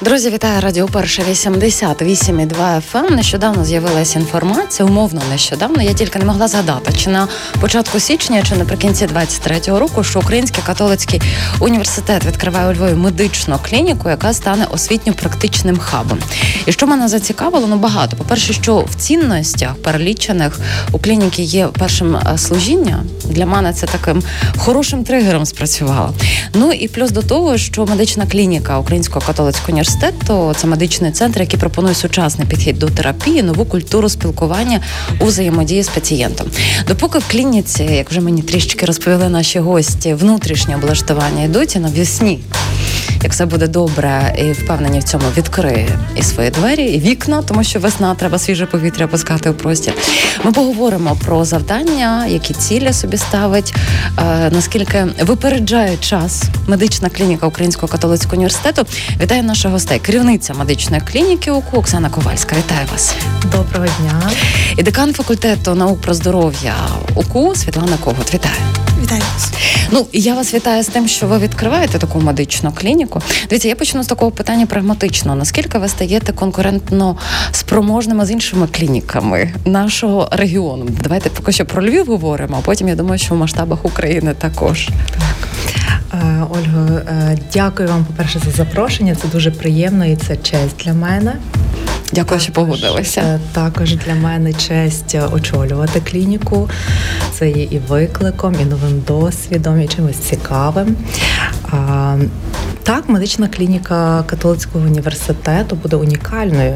[0.00, 3.10] Друзі, вітаю радіо Перше 88,2 FM.
[3.10, 5.82] Нещодавно з'явилася інформація, умовно нещодавно.
[5.82, 7.28] Я тільки не могла згадати, чи на
[7.60, 11.22] початку січня, чи наприкінці 23-го року, що Український католицький
[11.60, 16.18] університет відкриває у Львові медичну клініку, яка стане освітньо-практичним хабом.
[16.66, 18.16] І що мене зацікавило, ну багато.
[18.16, 20.60] По перше, що в цінностях перелічених
[20.92, 23.04] у клініки є першим е, служіння.
[23.24, 24.22] Для мене це таким
[24.56, 26.14] хорошим тригером спрацювало.
[26.54, 31.40] Ну і плюс до того, що медична клініка Українського католицького університету університету це медичний центр,
[31.40, 34.80] який пропонує сучасний підхід до терапії, нову культуру спілкування
[35.20, 36.46] у взаємодії з пацієнтом.
[36.88, 42.40] Допоки в клініці, як вже мені трішки розповіли наші гості, внутрішнє облаштування йдуть і навісні
[43.22, 47.64] як все буде добре, і впевнені в цьому відкриє і свої двері, і вікна, тому
[47.64, 49.94] що весна треба свіже повітря пускати у простір.
[50.44, 53.74] Ми поговоримо про завдання, які цілі собі ставить,
[54.18, 58.86] е, наскільки випереджає час медична клініка Українського католицького університету.
[59.22, 62.56] Вітаю наших гостей, керівниця медичної клініки УКУ Оксана Ковальська.
[62.56, 63.14] Вітаю вас.
[63.42, 64.30] Доброго дня.
[64.76, 66.74] І декан факультету наук про здоров'я
[67.14, 68.34] УКУ Світлана Когут.
[68.34, 68.54] Вітаю.
[69.02, 69.52] Вітаю вас.
[69.90, 73.22] Ну я вас вітаю з тим, що ви відкриваєте таку медичну клініку.
[73.48, 75.34] Дивіться, я почну з такого питання прагматично.
[75.34, 77.16] Наскільки ви стаєте конкурентно
[77.50, 80.86] спроможними з іншими клініками нашого регіону?
[81.02, 84.88] Давайте поки що про Львів говоримо, а потім я думаю, що в масштабах України також.
[85.10, 85.47] Так.
[86.12, 89.14] Е, Ольго, е, дякую вам, по-перше, за запрошення.
[89.14, 91.36] Це дуже приємно і це честь для мене.
[92.12, 93.20] Дякую, що погодилися.
[93.20, 96.70] Е, також для мене честь очолювати клініку.
[97.32, 100.96] Це є і викликом, і новим досвідом, і чимось цікавим.
[102.82, 106.74] Так, медична клініка католицького університету буде унікальною.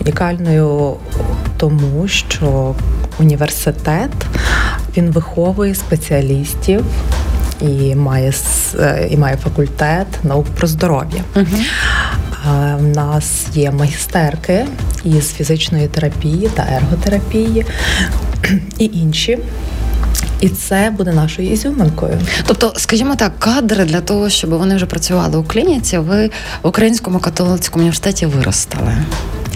[0.00, 0.96] Унікальною
[1.56, 2.74] тому, що
[3.18, 4.10] університет
[4.96, 6.84] він виховує спеціалістів
[7.60, 8.32] і має
[8.78, 11.24] е, і має факультет наук про здоров'я.
[11.36, 11.46] Угу.
[12.78, 14.66] У нас є магістерки
[15.04, 17.66] із фізичної терапії та ерготерапії
[18.78, 19.38] і інші.
[20.40, 22.18] І це буде нашою ізюминкою.
[22.46, 26.30] Тобто, скажімо так, кадри для того, щоб вони вже працювали у клініці, ви
[26.62, 28.96] в Українському католицькому університеті виростали.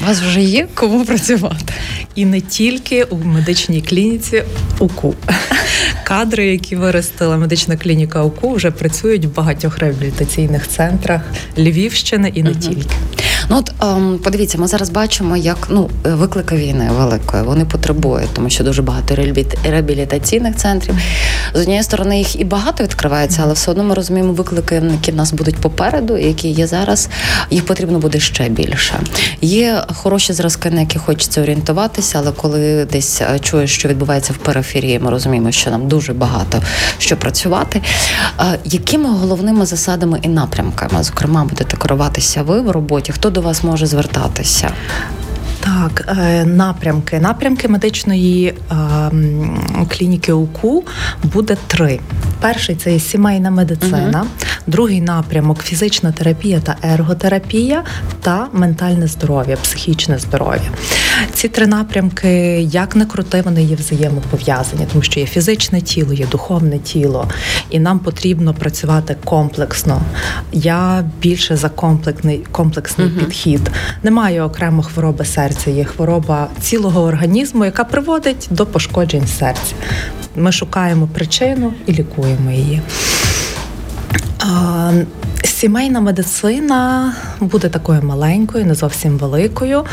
[0.03, 1.75] У вас вже є кому працювати.
[2.15, 4.43] І не тільки у медичній клініці
[4.79, 5.15] УКУ.
[6.05, 11.23] Кадри, які виростила медична клініка УКУ, вже працюють в багатьох реабілітаційних центрах
[11.59, 12.61] Львівщини і не угу.
[12.61, 12.95] тільки.
[13.51, 18.51] Ну от ем, подивіться, ми зараз бачимо, як ну виклики війни великої вони потребують, тому
[18.51, 19.17] що дуже багато
[19.65, 20.95] реабілітаційних центрів.
[21.55, 25.15] З однієї сторони їх і багато відкривається, але все одно ми розуміємо виклики, які в
[25.15, 27.09] нас будуть попереду, які є зараз.
[27.51, 29.01] Їх потрібно буде ще більше.
[29.41, 34.37] Є хороші зразки, на які хочеться орієнтуватися, але коли десь е, чуєш, що відбувається в
[34.37, 36.63] периферії, ми розуміємо, що нам дуже багато
[36.99, 37.83] що працювати.
[38.65, 43.13] Якими головними засадами і напрямками, зокрема, будете керуватися ви в роботі?
[43.13, 44.73] Хто до вас може звертатися?
[45.61, 47.21] Так, е, напрямки.
[47.21, 48.55] Напрямки медичної
[49.89, 50.85] клініки УКУ
[51.23, 52.01] буде три.
[52.41, 54.31] Перший це сімейна медицина, угу.
[54.67, 57.85] другий напрямок фізична терапія та ерготерапія
[58.21, 60.71] та ментальне здоров'я, психічне здоров'я.
[61.33, 66.27] Ці три напрямки, як не крути, вони є взаємопов'язані, тому що є фізичне тіло, є
[66.27, 67.29] духовне тіло,
[67.71, 70.03] і нам потрібно працювати комплексно.
[70.53, 73.17] Я більше за комплексний комплексний угу.
[73.19, 73.71] підхід.
[74.03, 79.75] Немає окремо хвороби серця, є хвороба цілого організму, яка приводить до пошкоджень серця.
[80.37, 82.83] Ми шукаємо причину і лікуємо її.
[85.61, 89.85] Сімейна медицина буде такою маленькою, не зовсім великою.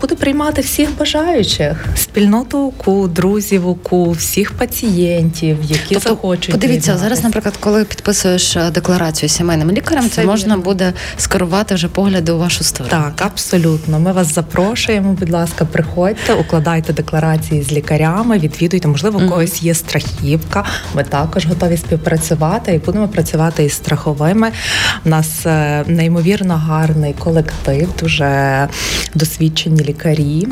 [0.00, 6.52] Буде приймати всіх бажаючих спільноту УКУ, друзів УКУ, всіх пацієнтів, які тобто, захочуть.
[6.52, 12.32] Подивіться зараз, наприклад, коли підписуєш е, декларацію сімейним лікарем, це можна буде скерувати вже погляди
[12.32, 12.90] у вашу сторону.
[12.90, 14.00] Так, абсолютно.
[14.00, 15.12] Ми вас запрошуємо.
[15.12, 18.88] Будь ласка, приходьте, укладайте декларації з лікарями, відвідуйте.
[18.88, 20.64] Можливо, у когось є страхівка.
[20.94, 24.52] Ми також готові співпрацювати і будемо працювати із страховими.
[25.04, 28.68] У нас е, неймовірно гарний колектив, дуже
[29.14, 30.48] досвідчені лікарі.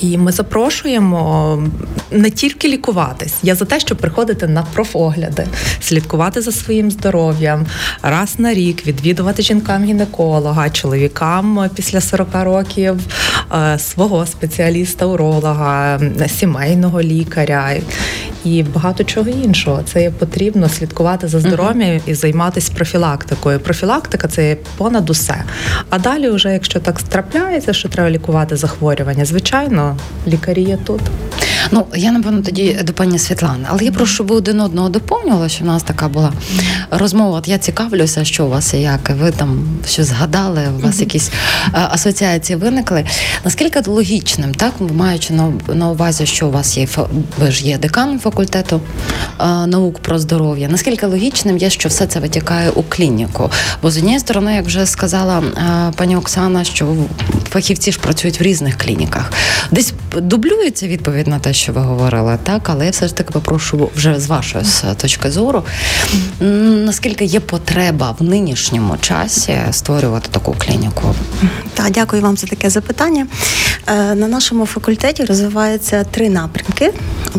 [0.00, 1.62] І ми запрошуємо
[2.10, 3.34] не тільки лікуватись.
[3.42, 5.46] Я за те, щоб приходити на профогляди,
[5.80, 7.66] слідкувати за своїм здоров'ям
[8.02, 13.00] раз на рік, відвідувати жінкам-гінеколога, чоловікам після 40 років
[13.52, 17.70] е, свого спеціаліста-уролога, сімейного лікаря
[18.46, 19.82] і багато чого іншого.
[19.84, 23.60] Це є потрібно слідкувати за здоров'ям і займатися профілактикою.
[23.60, 25.42] Профілактика це є понад усе.
[25.90, 29.96] А далі, вже якщо так трапляється, що треба лікувати захворювання, звичайно,
[30.26, 31.00] лікарі є тут.
[31.70, 35.48] Ну я напевно тоді до пані Світлани, але я прошу, щоб ви один одного доповнювали,
[35.48, 36.32] що в нас така була
[36.90, 37.38] розмова.
[37.38, 41.30] От я цікавлюся, що у вас і як ви там щось згадали, у вас якісь
[41.72, 43.04] асоціації виникли.
[43.44, 46.88] Наскільки логічним, так маючи на, на увазі, що у вас є
[47.38, 48.80] ви ж є деканом факультету
[49.66, 50.68] наук про здоров'я?
[50.68, 53.50] Наскільки логічним є, що все це витікає у клініку?
[53.82, 55.42] Бо з однієї сторони, як вже сказала
[55.96, 56.96] пані Оксана, що
[57.50, 59.32] фахівці ж працюють в різних клініках,
[59.70, 63.90] десь дублюється відповідь на те, що ви говорили, так але я все ж таки попрошу
[63.96, 64.64] вже з вашої
[64.96, 65.62] точки зору,
[66.84, 71.14] наскільки є потреба в нинішньому часі створювати таку клініку?
[71.74, 73.26] Так, дякую вам за таке запитання.
[73.86, 76.92] Е, на нашому факультеті розвиваються три напрямки,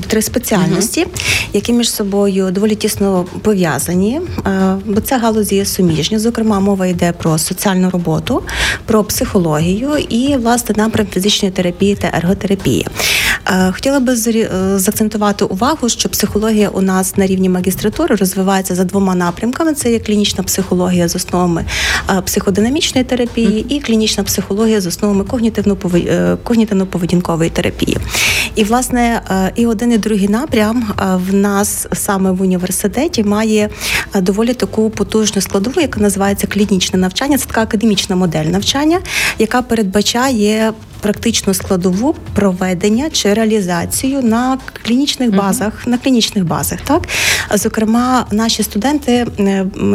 [0.08, 1.08] три спеціальності, uh
[1.54, 6.20] які між собою доволі тісно пов'язані, е, бо це галузі є суміжні.
[6.20, 8.44] Зокрема, мова йде про соціальну роботу,
[8.86, 12.88] про психологію і власне напрям фізичної терапії та ерготерапії.
[13.50, 14.16] Е, хотіла би
[14.76, 20.00] заакцентувати увагу, що психологія у нас на рівні магістратури розвивається за двома напрямками: це є
[20.00, 21.66] клінічна психологія з основами
[22.26, 27.98] психодинамічної терапії і клінічна психологія з основами когнітивно-поведінкової терапії.
[28.56, 29.22] І власне
[29.56, 30.94] і один і другий напрям
[31.30, 33.70] в нас саме в університеті має
[34.16, 37.38] доволі таку потужну складову, яка називається клінічне навчання.
[37.38, 39.00] Це така академічна модель навчання,
[39.40, 45.90] яка передбачає практичну складову проведення чи реалізацію на клінічних базах, uh-huh.
[45.90, 46.80] на клінічних базах.
[46.82, 47.08] Так,
[47.54, 49.28] зокрема, наші студенти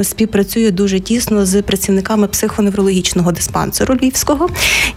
[0.03, 4.49] співпрацюють дуже тісно з працівниками психоневрологічного диспансеру Львівського,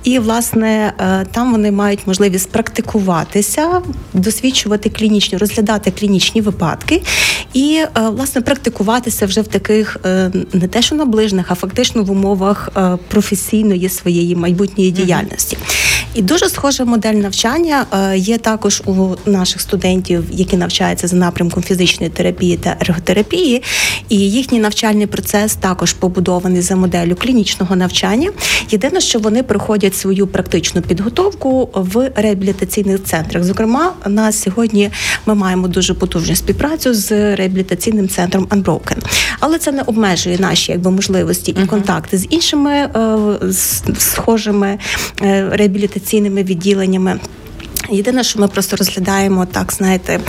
[0.04, 3.82] і власне е, там вони мають можливість практикуватися,
[4.14, 7.04] досвідчувати клінічні, розглядати клінічні випадки
[7.54, 12.12] і е, власне практикуватися вже в таких е, не те, що наближених, а фактично в
[12.12, 12.70] умовах
[13.08, 15.58] професійної своєї майбутньої діяльності.
[16.16, 21.64] І дуже схожа модель навчання е, є також у наших студентів, які навчаються за напрямком
[21.64, 23.64] фізичної терапії та ерготерапії.
[24.10, 28.32] І їхній навчальний процес також побудований за моделлю клінічного навчання.
[28.70, 33.44] Єдине, що вони проходять свою практичну підготовку в реабілітаційних центрах.
[33.44, 34.90] Зокрема, на сьогодні
[35.26, 38.98] ми маємо дуже потужну співпрацю з реабілітаційним центром Unbroken.
[39.40, 43.18] Але це не обмежує наші якби можливості і контакти з іншими е,
[43.98, 44.78] схожими
[45.22, 47.20] е, реабілітаційними реабілітаційними відділеннями.
[47.90, 50.20] Єдине, що ми просто розглядаємо так, знаєте,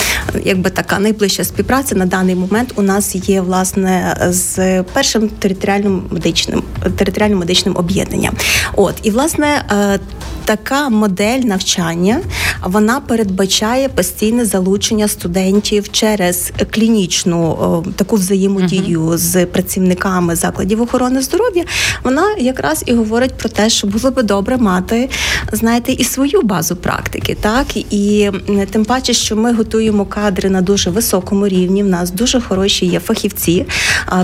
[0.45, 6.63] якби така найближча співпраця на даний момент у нас є власне з першим територіальним медичним
[6.97, 8.35] територіальним медичним об'єднанням.
[8.77, 9.99] От і власне е,
[10.45, 12.21] така модель навчання
[12.65, 19.19] вона передбачає постійне залучення студентів через клінічну таку взаємодію uh-huh.
[19.19, 21.65] з працівниками закладів охорони здоров'я.
[22.05, 25.09] Вона якраз і говорить про те, що було би добре мати,
[25.53, 28.31] знаєте, і свою базу практики, так і
[28.71, 31.83] тим паче, що ми готуємо кадри на дуже високому рівні.
[31.83, 33.67] В нас дуже хороші є фахівці,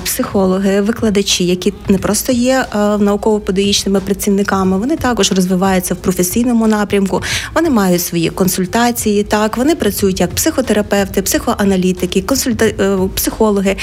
[0.05, 2.67] психологи, викладачі, які не просто є
[2.99, 7.23] науково-педагогічними працівниками, вони також розвиваються в професійному напрямку.
[7.55, 9.23] Вони мають свої консультації.
[9.23, 12.65] Так вони працюють як психотерапевти, психоаналітики, консульта...
[12.65, 13.77] Е, психологи.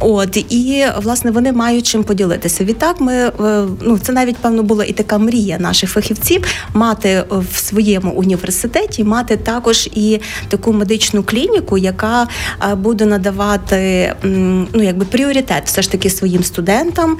[0.00, 2.64] От і власне вони мають чим поділитися.
[2.64, 3.32] Відтак, ми е,
[3.80, 9.36] ну це навіть певно була і така мрія наших фахівців мати в своєму університеті, мати
[9.36, 12.28] також і таку медичну клініку, яка
[12.70, 17.16] е, буде надавати ну якби пріоритет все ж таки своїм студентам,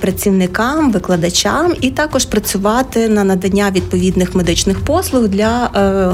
[0.00, 5.70] працівникам, викладачам, і також працювати на надання відповідних медичних послуг для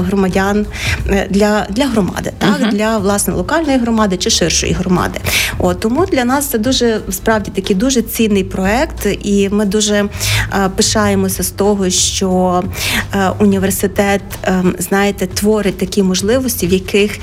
[0.07, 0.65] громадян
[1.09, 2.71] е, для для громади, так uh-huh.
[2.71, 5.19] для власне локальної громади чи ширшої громади.
[5.57, 10.09] От тому для нас це дуже справді такий дуже цінний проект, і ми дуже е,
[10.75, 12.63] пишаємося з того, що
[13.13, 17.19] е, університет, е, знаєте, творить такі можливості, в яких е,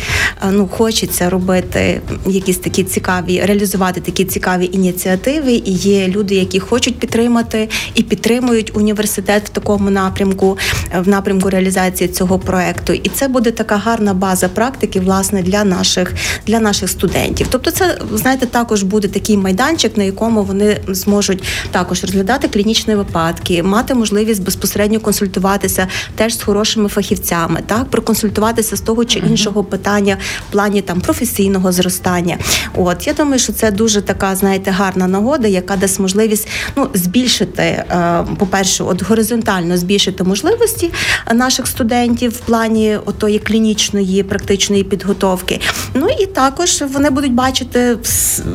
[0.53, 5.53] ну хочеться робити якісь такі цікаві, реалізувати такі цікаві ініціативи.
[5.53, 10.59] І є люди, які хочуть підтримати і підтримують університет в такому напрямку,
[10.99, 16.12] в напрямку реалізації цього проекту, і це буде така гарна база практики, власне, для наших
[16.47, 17.47] для наших студентів.
[17.50, 23.62] Тобто, це знаєте, також буде такий майданчик, на якому вони зможуть також розглядати клінічні випадки,
[23.62, 27.36] мати можливість безпосередньо консультуватися теж з хорошими фахівцями,
[27.66, 30.16] так проконсультуватися з того чи іншого питання
[30.49, 32.38] в плані там професійного зростання.
[32.75, 37.62] От я думаю, що це дуже така, знаєте, гарна нагода, яка дасть можливість ну збільшити,
[37.62, 40.90] е, по перше, от горизонтально збільшити можливості
[41.35, 45.61] наших студентів в плані отої клінічної практичної підготовки.
[45.95, 47.99] Ну і також вони будуть бачити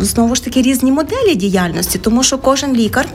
[0.01, 3.07] знову ж таки різні моделі діяльності, тому що кожен лікар.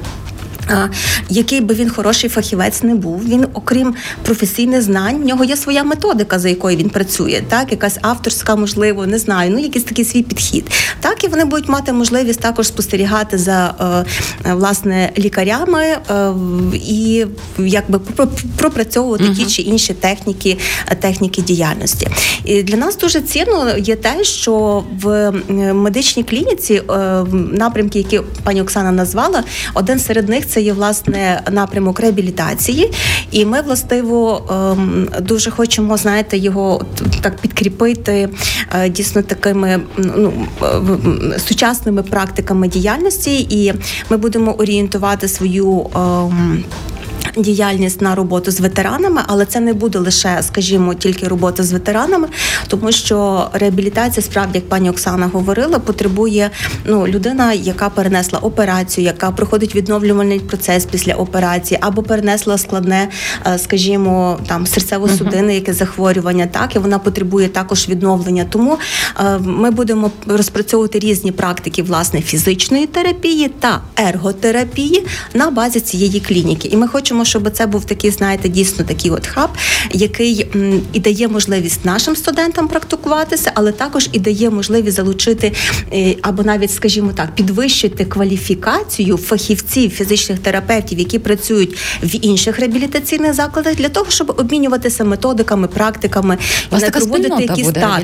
[1.29, 5.85] Який би він хороший фахівець не був, він, окрім професійних знань, в нього є своя
[5.85, 10.23] методика, за якою він працює, так якась авторська, можливо, не знаю, ну якийсь такий свій
[10.23, 10.71] підхід.
[11.01, 13.75] Так і вони будуть мати можливість також спостерігати за
[14.47, 16.33] е, власне лікарями е,
[16.75, 17.27] і
[17.59, 18.01] якби
[18.57, 19.37] пропрацьовувати uh-huh.
[19.37, 20.59] ті чи інші техніки,
[21.01, 22.09] техніки діяльності.
[22.45, 25.33] І для нас дуже цінно є те, що в
[25.73, 26.83] медичній клініці
[27.53, 29.45] напрямки, які пані Оксана назвала,
[29.75, 32.93] один серед них це є власне напрямок реабілітації,
[33.31, 36.85] і ми властиво ем, дуже хочемо знаєте його
[37.21, 38.29] так підкріпити
[38.75, 40.33] е, дійсно такими ну
[41.39, 43.75] сучасними практиками діяльності, і
[44.11, 45.91] ми будемо орієнтувати свою.
[47.37, 52.29] Діяльність на роботу з ветеранами, але це не буде лише, скажімо, тільки робота з ветеранами,
[52.69, 56.51] тому що реабілітація, справді, як пані Оксана говорила, потребує
[56.85, 63.09] ну людина, яка перенесла операцію, яка проходить відновлювальний процес після операції, або перенесла складне,
[63.47, 68.47] е, скажімо, там серцево-судинне яке захворювання, так і вона потребує також відновлення.
[68.51, 68.79] Тому
[69.21, 76.69] е, ми будемо розпрацьовувати різні практики власне фізичної терапії та ерготерапії на базі цієї клініки,
[76.69, 79.51] і ми хочемо щоб це був такий, знаєте, дійсно такий от хаб,
[79.93, 80.47] який
[80.93, 85.53] і дає можливість нашим студентам практикуватися, але також і дає можливість залучити
[85.93, 93.35] е, або навіть, скажімо так, підвищити кваліфікацію фахівців, фізичних терапевтів, які працюють в інших реабілітаційних
[93.35, 96.39] закладах, для того, щоб обмінюватися методиками, практиками
[96.73, 98.01] і не проводити якісь та,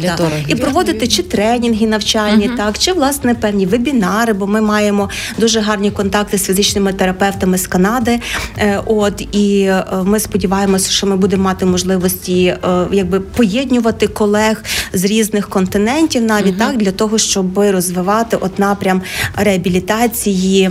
[0.49, 5.61] і проводити чи тренінги навчальні, uh так чи власне певні вебінари, бо ми маємо дуже
[5.61, 8.21] гарні контакти з фізичними терапевтами з Канади.
[8.59, 12.59] Е, от і е, ми сподіваємося, що ми будемо мати можливості е,
[12.93, 16.59] якби поєднувати колег з різних континентів, навіть угу.
[16.59, 19.03] так для того, щоб розвивати от напрям
[19.37, 20.71] реабілітації,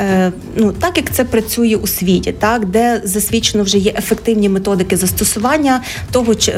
[0.00, 4.96] е, ну так як це працює у світі, так де засвідчено вже є ефективні методики
[4.96, 6.54] застосування того чи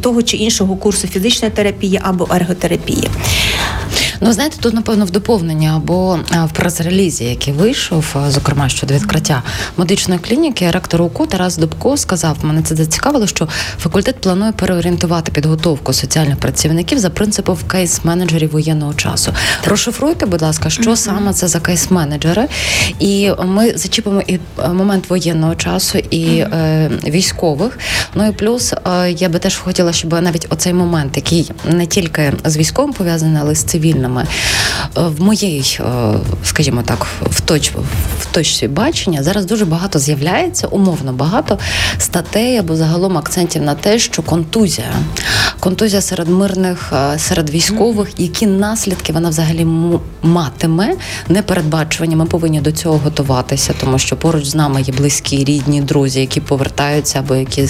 [0.00, 3.08] того чи іншого курсу фізичної терапії або ерготерапії.
[4.22, 9.42] Ну, знаєте, тут, напевно, в доповнення або в прес-релізі, який вийшов, зокрема щодо відкриття
[9.76, 13.48] медичної клініки, ректор УКУ Тарас Дубко сказав, мене це зацікавило, що
[13.78, 19.32] факультет планує переорієнтувати підготовку соціальних працівників за принципом кейс-менеджерів воєнного часу.
[19.64, 20.96] Розшифруйте, будь ласка, що mm-hmm.
[20.96, 22.46] саме це за кейс-менеджери,
[22.98, 26.54] і ми зачіпимо і е, момент воєнного часу, і mm-hmm.
[26.54, 27.78] е, військових.
[28.14, 32.32] Ну і плюс е, я би теж хотіла, щоб навіть оцей момент, який не тільки
[32.44, 34.26] з військовим пов'язаний, але й з цивільним регіонами.
[34.96, 35.84] Е, в моїй, е,
[36.44, 37.72] скажімо так, в точ
[38.20, 41.58] в точці бачення зараз дуже багато з'являється, умовно багато
[41.98, 44.92] статей або загалом акцентів на те, що контузія,
[45.60, 49.66] контузія серед мирних, е, серед військових, які наслідки вона взагалі
[50.22, 50.94] матиме
[51.28, 52.16] непередбачувані.
[52.16, 56.40] Ми повинні до цього готуватися, тому що поруч з нами є близькі, рідні, друзі, які
[56.40, 57.68] повертаються або які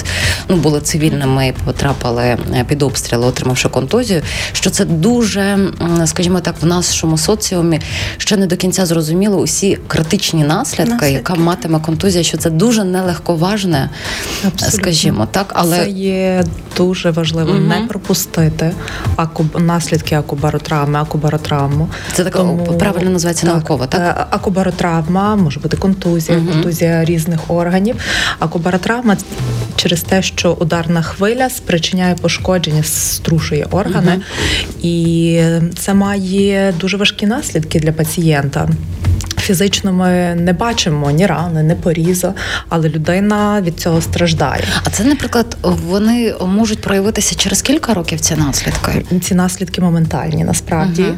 [0.49, 4.23] ну були цивільними і потрапили під обстріли, отримавши контузію.
[4.53, 5.59] Що це дуже,
[6.07, 7.81] скажімо скажімо так, в нашому соціумі
[8.17, 11.15] ще не до кінця зрозуміло усі критичні наслідки, наслідки.
[11.15, 13.91] яка матиме контузія, що це дуже нелегковажне,
[14.47, 14.79] Абсолютно.
[14.79, 16.45] скажімо так, але це є
[16.77, 17.61] дуже важливо угу.
[17.61, 18.73] не пропустити
[19.17, 19.61] акуб...
[19.61, 21.89] наслідки акубаротравми, акубаротравму.
[22.13, 22.65] Це така Тому...
[22.79, 24.01] правильно називається так, науково, так?
[24.01, 26.49] Е, акубаротравма, може бути контузія, угу.
[26.49, 27.97] контузія різних органів.
[28.39, 29.17] Акубаротравма
[29.77, 34.23] через те, що ударна хвиля спричиняє пошкодження, струшує органи, угу.
[34.83, 35.43] і
[35.79, 38.69] це має має дуже важкі наслідки для пацієнта.
[39.39, 42.35] Фізично ми не бачимо ні рани, ні поріза,
[42.69, 44.65] але людина від цього страждає.
[44.85, 48.21] А це, наприклад, вони можуть проявитися через кілька років.
[48.21, 49.05] Ці наслідки?
[49.21, 51.03] Ці наслідки моментальні насправді.
[51.03, 51.15] uh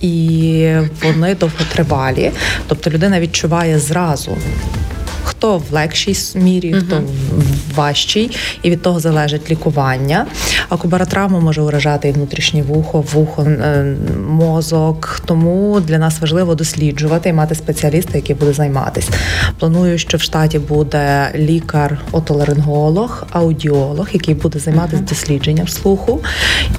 [0.00, 2.32] І вони довготривалі,
[2.66, 4.36] тобто людина відчуває зразу
[5.26, 8.30] хто в легшій мірі, uh хто в важчій,
[8.62, 10.26] і від того залежить лікування.
[10.68, 13.96] А кубаротравма може уражати і внутрішнє вухо, вухо, е,
[14.28, 15.20] мозок.
[15.24, 19.10] Тому для нас важливо досліджувати і мати спеціаліста, який буде займатися.
[19.58, 26.20] Планую, що в штаті буде лікар-отоларинголог, аудіолог, який буде займатися uh дослідженням слуху.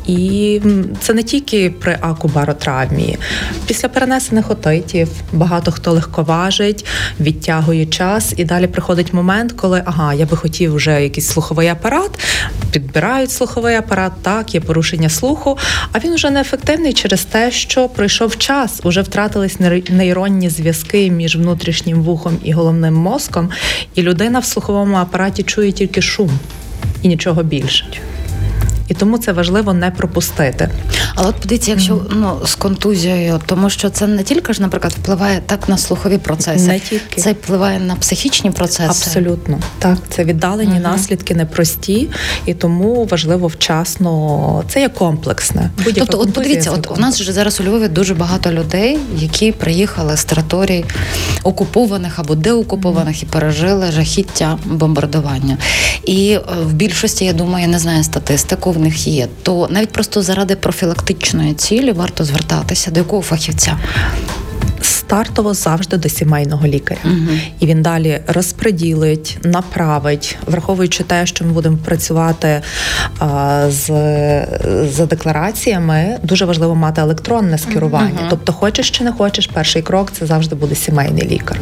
[0.07, 0.61] І
[0.99, 3.17] це не тільки при акубаротравмі.
[3.67, 6.85] Після перенесених отитів багато хто легковажить,
[7.19, 12.19] відтягує час і далі приходить момент, коли ага, я би хотів вже якийсь слуховий апарат,
[12.71, 15.57] підбирають слуховий апарат, так, є порушення слуху,
[15.91, 22.01] а він вже неефективний через те, що пройшов час, уже втратились нейронні зв'язки між внутрішнім
[22.01, 23.49] вухом і головним мозком,
[23.95, 26.31] і людина в слуховому апараті чує тільки шум
[27.01, 27.85] і нічого більше.
[28.87, 30.69] І тому це важливо не пропустити.
[31.15, 35.41] Але от подивіться, якщо ну з контузією, тому що це не тільки ж, наприклад, впливає
[35.45, 38.89] так на слухові процеси, не тільки це впливає на психічні процеси.
[38.89, 39.97] Абсолютно так.
[40.09, 40.81] Це віддалені mm-hmm.
[40.81, 42.09] наслідки непрості,
[42.45, 44.63] і тому важливо вчасно.
[44.69, 45.69] Це є комплексне.
[45.77, 49.51] Будь-яка тобто, от подивіться, от у нас вже зараз у Львові дуже багато людей, які
[49.51, 50.85] приїхали з територій
[51.43, 55.57] окупованих або деокупованих і пережили жахіття бомбардування.
[56.05, 59.27] І е, в більшості я думаю, я не знаю статистику, в них є.
[59.43, 63.79] То навіть просто заради профілактичної цілі варто звертатися до якого фахівця
[65.07, 67.37] стартово завжди до сімейного лікаря, угу.
[67.59, 72.61] і він далі розподілить, направить, враховуючи те, що ми будемо працювати
[73.19, 73.87] а, з
[74.83, 78.19] за деклараціями, дуже важливо мати електронне скерування.
[78.19, 78.27] Угу.
[78.29, 81.57] Тобто, хочеш чи не хочеш, перший крок це завжди буде сімейний лікар.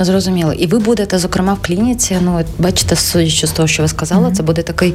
[0.00, 0.52] Зрозуміло.
[0.52, 2.16] І ви будете, зокрема, в клініці.
[2.22, 4.34] Ну, бачите, судячи з того, що ви сказали, угу.
[4.34, 4.94] це буде такий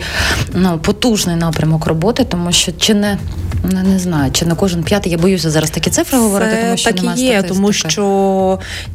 [0.54, 3.18] ну потужний напрямок роботи, тому що чи не
[3.64, 6.78] Ну, не знаю, чи на кожен п'ятий я боюся зараз такі цифри говорити, Це тому
[6.78, 7.87] що так і є, тому що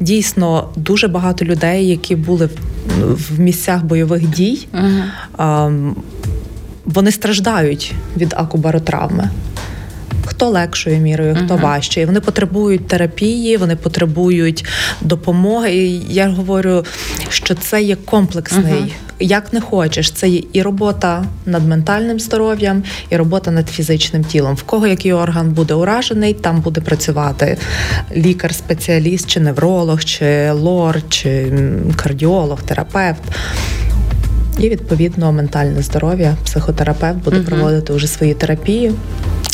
[0.01, 2.49] дійсно дуже багато людей, які були
[2.99, 5.95] в місцях бойових дій, угу.
[6.85, 9.31] вони страждають від акубаротравми.
[10.27, 11.61] Хто легшою мірою, хто uh-huh.
[11.61, 12.07] важче.
[12.07, 14.65] Вони потребують терапії, вони потребують
[15.01, 15.75] допомоги.
[15.75, 16.85] І Я говорю,
[17.29, 22.83] що це є комплексний uh-huh як не хочеш, це є і робота над ментальним здоров'ям,
[23.11, 24.55] і робота над фізичним тілом.
[24.55, 27.57] В кого який орган буде уражений, там буде працювати
[28.17, 31.53] лікар-спеціаліст, чи невролог, чи лор, чи
[31.97, 33.23] кардіолог, терапевт.
[34.59, 38.93] І відповідно ментальне здоров'я, психотерапевт буде uh проводити вже свої терапії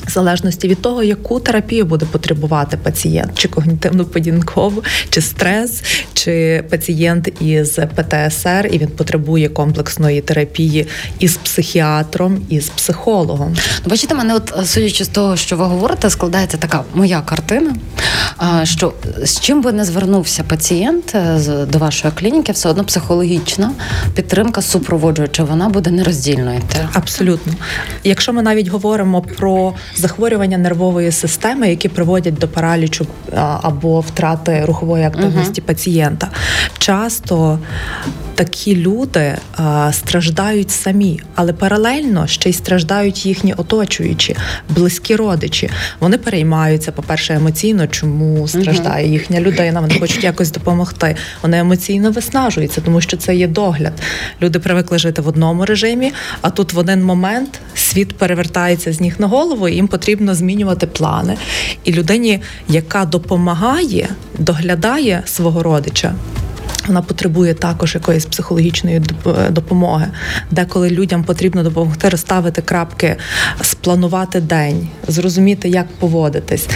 [0.08, 5.82] в залежності від того, яку терапію буде потребувати пацієнт, чи когнітивно-поведінкову, чи стрес,
[6.14, 10.86] чи пацієнт із ПТСР, і він потребує комплексної терапії
[11.18, 13.56] із психіатром, із психологом.
[13.84, 17.74] Ну, бачите, мене, от судячи з того, що ви говорите, складається така моя картина.
[18.64, 21.40] Що з чим би не звернувся пацієнт е,
[21.72, 23.72] до вашої клініки, все одно психологічна
[24.14, 26.60] підтримка супроводжуюча, вона буде нероздільною.
[26.92, 27.52] Абсолютно,
[28.04, 33.06] якщо ми навіть говоримо про захворювання нервової системи, які приводять до паралічу
[33.62, 35.66] або втрати рухової активності uh-huh.
[35.66, 36.28] пацієнта.
[36.78, 37.58] Часто
[38.38, 44.36] такі люди а, страждають самі, але паралельно ще й страждають їхні оточуючі,
[44.68, 45.70] близькі родичі.
[46.00, 49.80] Вони переймаються, по-перше, емоційно, чому страждає їхня людина.
[49.80, 51.16] Вони хочуть якось допомогти.
[51.42, 53.92] Вони емоційно виснажуються, тому що це є догляд.
[54.42, 59.14] Люди привикли жити в одному режимі, а тут в один момент світ перевертається з ніг
[59.18, 61.36] на голову, і їм потрібно змінювати плани.
[61.84, 66.14] І людині, яка допомагає, доглядає свого родича.
[66.86, 69.02] Вона потребує також якоїсь психологічної
[69.50, 70.06] допомоги,
[70.50, 73.16] деколи людям потрібно допомогти розставити крапки,
[73.62, 76.68] спланувати день, зрозуміти, як поводитись.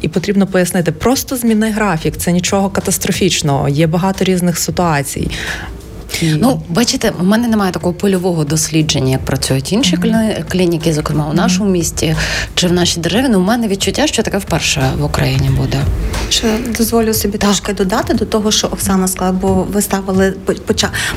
[0.00, 3.68] І потрібно пояснити, просто зміни графік, це нічого катастрофічного.
[3.68, 5.30] Є багато різних ситуацій.
[6.22, 10.44] Ну, бачите, у мене немає такого польового дослідження, як працюють інші mm-hmm.
[10.48, 12.16] клініки, зокрема у нашому місті
[12.54, 13.26] чи в нашій державі.
[13.30, 15.82] Ну, у мене відчуття, що таке вперше в Україні буде.
[16.28, 16.48] Що
[16.78, 17.50] дозволю собі так.
[17.50, 20.34] трошки додати до того, що Оксана сказала, бо ви ставили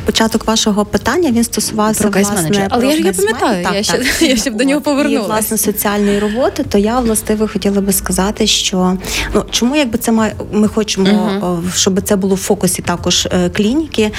[0.06, 1.32] початок вашого питання.
[1.32, 3.64] Він стосувався про власне, але я ж я пам'ятаю.
[3.64, 4.22] Так, я ще так.
[4.22, 5.26] я ще до нього повернулася.
[5.26, 6.64] І, власне соціальної роботи.
[6.70, 8.98] То я властиво хотіла би сказати, що
[9.34, 11.76] ну чому якби це має, ми хочемо, mm-hmm.
[11.76, 14.12] щоб це було в фокусі також е, клініки,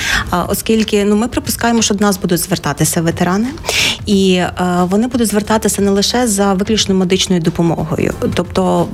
[0.49, 3.47] оскільки оскільки ну ми припускаємо, що до нас будуть звертатися ветерани,
[4.07, 4.53] і е,
[4.91, 8.15] вони будуть звертатися не лише за виключно медичною допомогою.
[8.35, 8.89] Тобто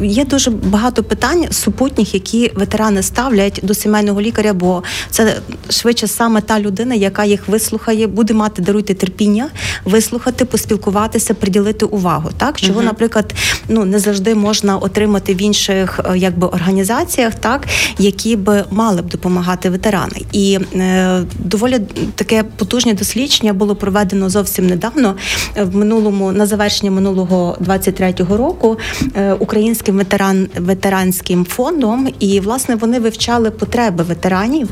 [0.00, 5.36] є дуже багато питань супутніх, які ветерани ставлять до сімейного лікаря, бо це
[5.70, 9.48] швидше саме та людина, яка їх вислухає, буде мати даруйте терпіння,
[9.84, 12.30] вислухати, поспілкуватися, приділити увагу.
[12.36, 13.34] Так чого, uh наприклад,
[13.68, 17.66] ну не завжди можна отримати в інших е, якби організаціях, так
[17.98, 20.58] які б мали б допомагати ветерани і.
[20.74, 21.80] Е, доволі
[22.14, 25.16] таке потужне дослідження було проведено зовсім недавно
[25.56, 28.78] в минулому на завершення минулого 23-го року
[29.16, 34.68] е, українським ветеран ветеранським фондом, і власне вони вивчали потреби ветеранів.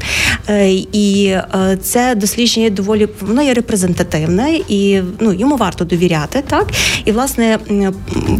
[0.49, 6.43] Е, і е, це дослідження доволі воно є репрезентативне і ну йому варто довіряти.
[6.47, 6.67] Так
[7.05, 7.59] і власне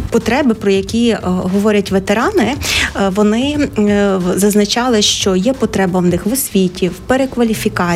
[0.09, 2.55] потреби, про які говорять ветерани,
[3.15, 3.69] вони
[4.35, 7.90] зазначали, що є потреба в них в освіті, в перекваліфікації,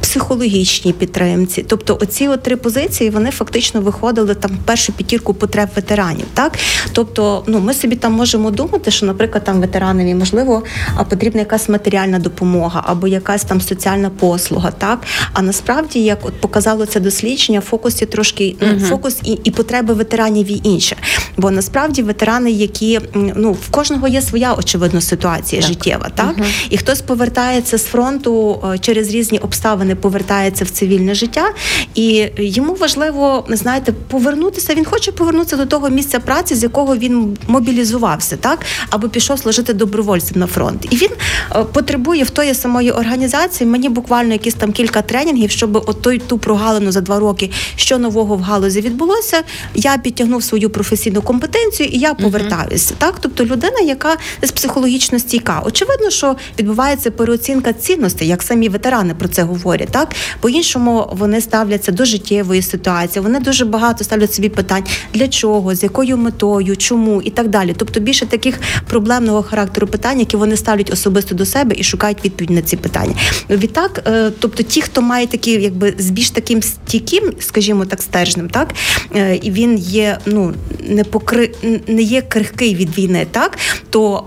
[0.00, 1.64] психологічній підтримці.
[1.68, 6.26] Тобто, оці от три позиції вони фактично виходили там в першу п'ятірку потреб ветеранів.
[6.34, 6.58] Так,
[6.92, 10.62] тобто, ну ми собі там можемо думати, що, наприклад, там ветеранові можливо
[11.08, 14.70] потрібна якась матеріальна допомога або якась там соціальна послуга.
[14.70, 15.00] Так,
[15.32, 19.94] а насправді, як от показало це дослідження, фокус є трошки uh фокус і, і потреби
[19.94, 20.96] ветеранів і інше.
[21.36, 25.68] Бо насправді ветерани, які ну в кожного є своя очевидно ситуація так.
[25.68, 31.14] життєва, так uh і хтось повертається з фронту е, через різні обставини, повертається в цивільне
[31.14, 31.52] життя,
[31.94, 34.74] і йому важливо знаєте, повернутися.
[34.74, 38.58] Він хоче повернутися до того місця праці, з якого він мобілізувався, так
[38.90, 41.10] або пішов служити добровольцем на фронт, і він
[41.56, 43.70] е, потребує в тої самої організації.
[43.70, 47.98] Мені буквально якісь там кілька тренінгів, щоб от той ту прогалину за два роки, що
[47.98, 49.42] нового в галузі відбулося.
[49.74, 52.94] Я підтягнув свою професійну компетенцію і я повертаюся.
[52.94, 52.98] Uh-huh.
[52.98, 55.62] Так, тобто людина, яка з психологічно стійка.
[55.66, 59.88] Очевидно, що відбувається переоцінка цінностей, як самі ветерани про це говорять.
[59.90, 63.22] Так по іншому вони ставляться до життєвої ситуації.
[63.22, 67.74] Вони дуже багато ставлять собі питань для чого, з якою метою, чому і так далі.
[67.76, 72.50] Тобто більше таких проблемного характеру питань, які вони ставлять особисто до себе і шукають відповідь
[72.50, 73.14] на ці питання.
[73.50, 78.48] Відтак, е, тобто, ті, хто має такі, якби з більш таким стійким, скажімо так, стержнем,
[78.50, 78.74] так
[79.16, 81.50] е, і він є ну не покри
[81.86, 83.58] не є крихкий від війни, так
[83.90, 84.24] то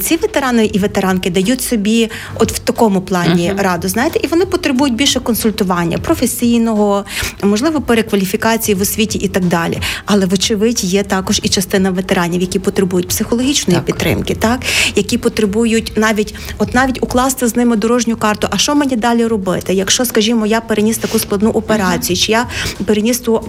[0.00, 3.62] ці ветерани і ветеранки дають собі, от в такому плані uh-huh.
[3.62, 7.04] раду, знаєте, і вони потребують більше консультування професійного,
[7.42, 9.78] можливо, перекваліфікації в освіті і так далі.
[10.06, 13.84] Але вочевидь є також і частина ветеранів, які потребують психологічної так.
[13.84, 14.60] підтримки, так
[14.94, 18.48] які потребують навіть от навіть укласти з ними дорожню карту.
[18.50, 19.74] А що мені далі робити?
[19.74, 22.46] Якщо, скажімо, я переніс таку складну операцію, чи я
[22.84, 23.42] переніс ту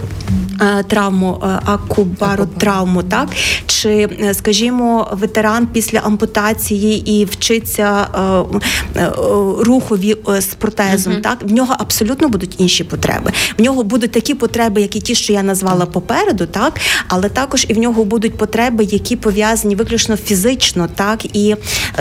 [0.60, 3.28] е, травму е, акубаротравму, так
[3.66, 9.12] чи, е, скажімо, ветеран після ампутації і вчиться е, е,
[9.58, 11.20] рухові з протезом, uh-huh.
[11.20, 13.32] так в нього абсолютно будуть інші потреби.
[13.58, 17.74] В нього будуть такі потреби, які ті, що я назвала попереду, так але також і
[17.74, 21.56] в нього будуть потреби, які пов'язані виключно фізично, так і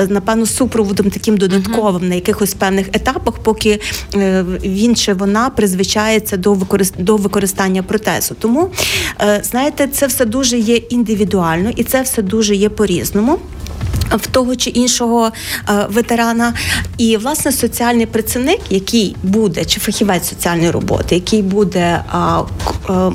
[0.07, 2.09] напевно супроводом таким додатковим uh-huh.
[2.09, 3.79] на якихось певних етапах, поки
[4.63, 6.57] він чи вона призвичається до
[6.97, 8.35] до використання протезу.
[8.39, 8.69] Тому
[9.43, 13.39] знаєте, це все дуже є індивідуально і це все дуже є по різному
[14.13, 15.31] в того чи іншого
[15.69, 16.53] е, ветерана.
[16.97, 22.03] І власне соціальний працівник, який буде, чи фахівець соціальної роботи, який буде е,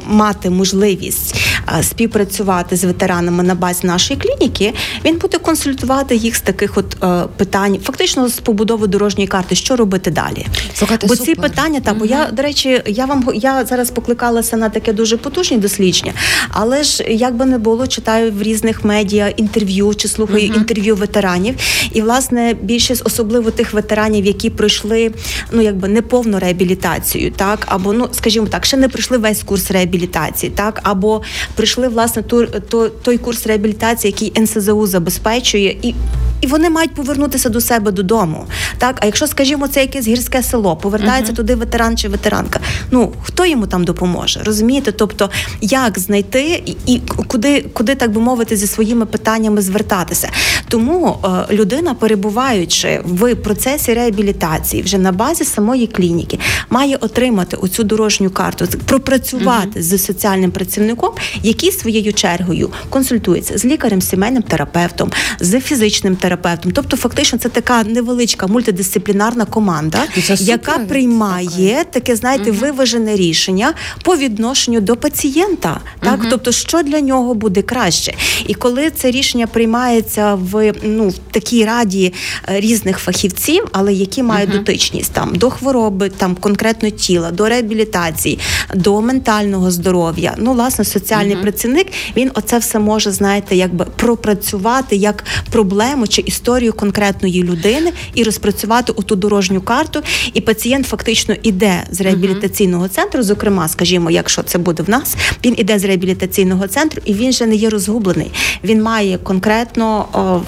[0.07, 1.35] мати можливість
[1.83, 7.25] співпрацювати з ветеранами на базі нашої клініки, він буде консультувати їх з таких от е,
[7.37, 10.47] питань, фактично з побудови дорожньої карти, що робити далі.
[10.75, 11.35] Слухайте, бо супер.
[11.35, 12.01] ці питання та угу.
[12.01, 16.13] бо я до речі, я вам я зараз покликалася на таке дуже потужні дослідження,
[16.51, 20.59] але ж як би не було, читаю в різних медіа інтерв'ю чи слухаю угу.
[20.59, 21.55] інтерв'ю інтерв'ю ветеранів.
[21.92, 25.12] І власне більшість, особливо тих ветеранів, які пройшли
[25.53, 30.53] ну якби неповну реабілітацію, так або ну скажімо так, ще не пройшли весь курс реабілітації,
[30.53, 31.22] так або
[31.55, 35.94] прийшли власне ту, то, той курс реабілітації, який НСЗУ забезпечує, і
[36.40, 38.46] і вони мають повернутися до себе додому.
[38.79, 41.37] Так, а якщо, скажімо, це якесь гірське село, повертається uh-huh.
[41.37, 42.61] туди ветеран чи ветеранка.
[42.90, 44.40] Ну хто йому там допоможе?
[44.44, 44.92] Розумієте?
[44.92, 50.31] Тобто, як знайти і, і куди, куди так би мовити, зі своїми питаннями звертатися?
[50.77, 56.39] Тому е, людина, перебуваючи в процесі реабілітації, вже на базі самої клініки,
[56.71, 59.83] має отримати оцю дорожню карту, пропрацювати uh-huh.
[59.83, 61.11] з соціальним працівником,
[61.43, 65.11] який своєю чергою консультується з лікарем, сімейним терапевтом,
[65.41, 66.73] з фізичним терапевтом.
[66.73, 69.99] Тобто, фактично, це така невеличка мультидисциплінарна команда,
[70.39, 72.61] яка приймає таке, знаєте, угу.
[72.61, 75.81] виважене рішення по відношенню до пацієнта.
[76.01, 76.27] Так, угу.
[76.31, 78.15] тобто, що для нього буде краще,
[78.47, 82.13] і коли це рішення приймається в ну в такій раді
[82.49, 84.59] е, різних фахівців, але які мають угу.
[84.59, 88.39] дотичність там до хвороби, там конкретно тіла, до реабілітації,
[88.75, 90.35] до ментального здоров'я.
[90.39, 96.73] Ну, власне, соціальний працівник він оце все може знаєте, якби пропрацювати як проблему чи історію
[96.73, 100.03] конкретної людини і розпрацювати оту дорожню карту.
[100.35, 103.23] І пацієнт фактично іде з реабілітаційного центру.
[103.23, 107.47] Зокрема, скажімо, якщо це буде в нас, він іде з реабілітаційного центру, і він же
[107.47, 108.31] не є розгублений.
[108.65, 110.41] Він має конкретно о,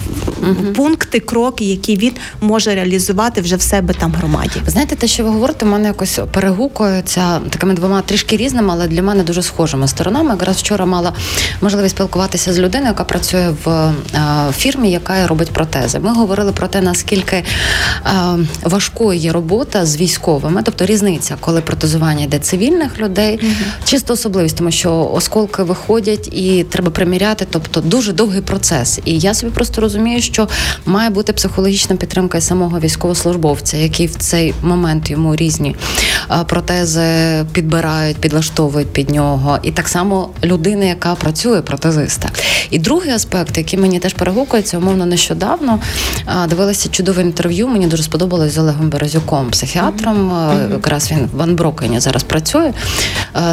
[0.77, 4.63] пункти, кроки, які він може реалізувати вже в себе там громаді.
[4.67, 9.03] Знаєте, те, що ви говорите, в мене якось перегукується такими двома трішки різними, але для
[9.03, 10.31] мене дуже схожими сторонами.
[10.31, 11.13] Якраз вчора мала
[11.61, 13.93] можливість спілкуватися з людиною, яка працює в
[14.53, 15.99] фірмі, яка робить протези.
[15.99, 17.45] Ми говорили про те, наскільки е,
[18.63, 23.85] важкою є робота з військовими, тобто різниця, коли протезування йде цивільних людей, mm-hmm.
[23.85, 29.01] чисто особливість, тому що осколки виходять і треба приміряти, тобто дуже довгий процес.
[29.05, 30.49] І я собі просто розумію, що
[30.87, 35.77] має бути психологічна підтримка самого військовослужбовця, який в цей момент йому різні
[36.47, 42.29] протези підбирають, підлаштовують під нього, і так само людина, яка працює протезиста.
[42.71, 45.81] І другий аспект, який мені теж перегукується, умовно нещодавно
[46.49, 47.69] дивилася чудове інтерв'ю.
[47.69, 50.33] Мені дуже сподобалось з Олегом Березюком, психіатром.
[50.33, 50.73] Mm-hmm.
[50.73, 52.73] Якраз він в Анброкені зараз працює.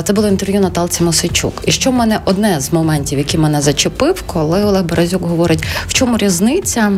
[0.03, 1.53] Це було інтерв'ю Наталці Мосичук.
[1.65, 5.93] І що в мене одне з моментів, який мене зачепив, коли Олег Березюк говорить, в
[5.93, 6.91] чому різниця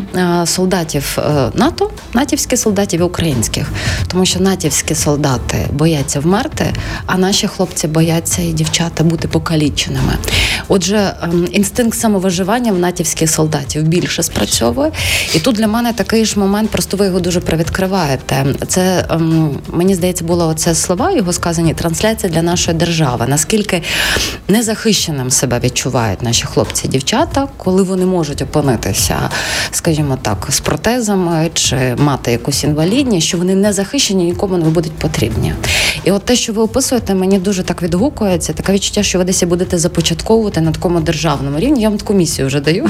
[0.46, 3.72] солдатів е, НАТО, натівських солдатів і українських,
[4.08, 6.74] тому що натівські солдати бояться вмерти,
[7.06, 10.14] а наші хлопці бояться і дівчата бути покаліченими.
[10.68, 14.92] Отже, ем, інстинкт самовиживання в натівських солдатів більше спрацьовує.
[15.34, 18.46] І тут для мене такий ж момент, просто ви його дуже привідкриваєте.
[18.68, 23.26] Це ем, мені здається, було оце слова його сказані трансляція для нашої держави.
[23.28, 23.84] Наскільки
[24.48, 29.30] незахищеним себе відчувають наші хлопці і дівчата, коли вони можуть опинитися,
[29.72, 34.94] скажімо так, з протезами чи мати якусь інвалідність, що вони не захищені, нікому не будуть
[34.94, 35.54] потрібні.
[36.04, 38.54] І от те, що ви описуєте, мені дуже так відгукується.
[38.54, 41.82] Таке відчуття, що ви десь будете започатковувати на такому державному рівні.
[41.82, 42.90] Я вам таку місію вже даю.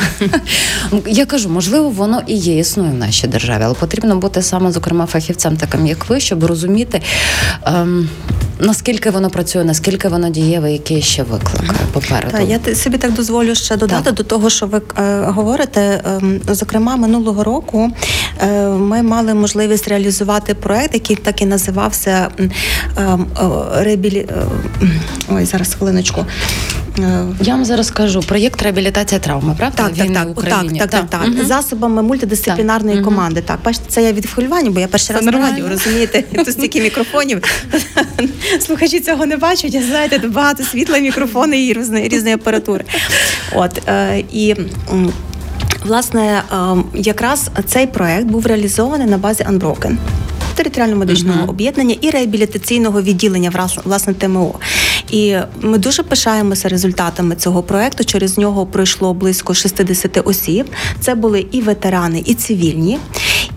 [1.08, 5.06] Я кажу, можливо, воно і є, існує в нашій державі, але потрібно бути саме, зокрема,
[5.06, 7.01] фахівцем, таким як ви, щоб розуміти.
[7.65, 8.10] Ем,
[8.60, 12.32] Наскільки воно працює, наскільки воно дієве, які ще виклики попереду?
[12.32, 14.13] Так, Я собі так дозволю ще додати так.
[14.13, 15.82] до того, що ви е, говорите.
[15.82, 16.22] Е,
[16.54, 17.91] зокрема, минулого року
[18.41, 22.50] е, ми мали можливість реалізувати проект, який так і називався е,
[22.98, 23.17] е,
[23.76, 24.28] реабілі...
[25.30, 26.26] Ой, зараз хвилиночку.
[27.00, 29.84] Е, Я вам зараз скажу проєкт реабілітація травми, правда?
[29.84, 31.28] Так, так, так, так, так, так, так.
[31.28, 31.46] Угу.
[31.46, 33.06] засобами мультидисциплінарної так.
[33.06, 33.41] команди.
[33.41, 36.82] Так, бачите, це я від хвилювання, бо я перший раз на радіо, розумієте, тут стільки
[36.82, 37.41] мікрофонів.
[38.60, 42.86] Слухачі цього не бачать, а знаєте, багато світла, мікрофони і різної різної апаратури.
[43.55, 44.55] От е, і.
[45.86, 49.97] Власне, ем, якраз цей проект був реалізований на базі Unbroken
[50.58, 51.50] територіально-медичного uh-huh.
[51.50, 54.56] об'єднання і реабілітаційного відділення власне ТМО.
[55.12, 58.04] І ми дуже пишаємося результатами цього проекту.
[58.04, 60.70] Через нього пройшло близько 60 осіб.
[61.00, 63.00] Це були і ветерани, і цивільні.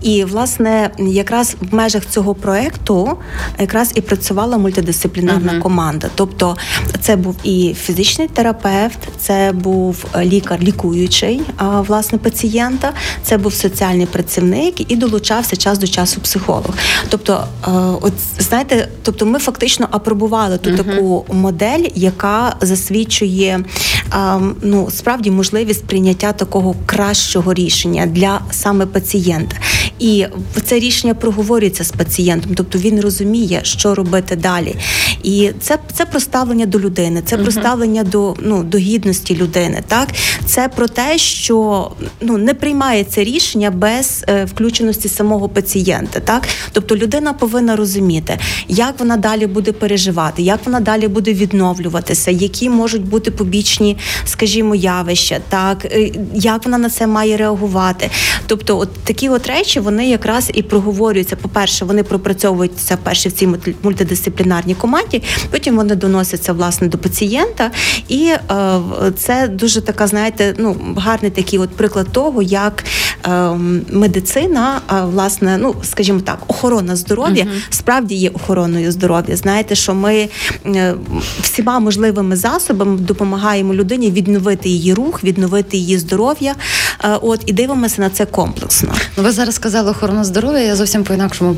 [0.01, 3.17] І власне, якраз в межах цього проекту
[3.59, 5.59] якраз і працювала мультидисциплінарна uh-huh.
[5.59, 6.09] команда.
[6.15, 6.57] Тобто,
[7.01, 11.41] це був і фізичний терапевт, це був лікар, лікуючий
[11.87, 16.73] власне пацієнта, це був соціальний працівник і долучався час до часу психолог.
[17.09, 17.69] Тобто, е,
[18.01, 20.77] от знаєте, тобто ми фактично апробували ту uh-huh.
[20.77, 23.63] таку модель, яка засвідчує
[24.61, 29.55] ну справді можливість прийняття такого кращого рішення для саме пацієнта.
[29.99, 30.25] І
[30.65, 34.75] це рішення проговорюється з пацієнтом, тобто він розуміє, що робити далі.
[35.23, 39.83] І це це проставлення до людини, це проставлення до ну до гідності людини.
[39.87, 40.07] Так
[40.45, 46.19] це про те, що ну не приймається рішення без е, включеності самого пацієнта.
[46.19, 46.47] Так,
[46.81, 52.69] тобто людина повинна розуміти, як вона далі буде переживати, як вона далі буде відновлюватися, які
[52.69, 58.09] можуть бути побічні, скажімо, явища, так е, як вона на це має реагувати.
[58.47, 61.35] Тобто, от такі от речі вони якраз і проговорюються.
[61.35, 63.49] По перше, вони пропрацьовуються перше в цій
[63.83, 65.23] мультидисциплінарній команді.
[65.51, 67.71] Потім вони доносяться власне до пацієнта,
[68.07, 68.79] і е,
[69.17, 72.83] це дуже така, знаєте, ну гарний такий от приклад того, як
[73.25, 73.29] е,
[73.91, 79.35] медицина, е, власне, ну скажімо так, охорона здоров'я uh справді є охороною здоров'я.
[79.35, 80.29] Знаєте, що ми
[80.65, 80.95] е,
[81.41, 86.55] всіма можливими засобами допомагаємо людині відновити її рух, відновити її здоров'я.
[87.03, 88.93] Е, от і дивимося на це комплексно.
[89.17, 90.59] Ну, ви зараз сказали охорона здоров'я.
[90.59, 91.55] Я зовсім по інакшому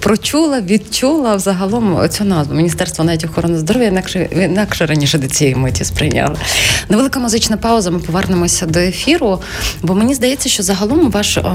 [0.00, 5.84] прочула, відчула взагалом цю назву Міністерство навіть охорони здоров'я інакше інакше раніше до цієї миті
[5.84, 6.36] сприйняли.
[6.88, 7.90] Невелика музична пауза.
[7.90, 9.40] Ми повернемося до ефіру,
[9.82, 11.52] бо мені здається, що загалом ваша о,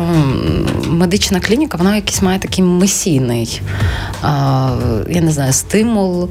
[0.90, 3.62] медична клініка вона якийсь має такий месійний,
[4.24, 4.28] о,
[5.10, 6.30] я не знаю, стимул.